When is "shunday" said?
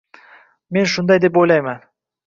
0.95-1.23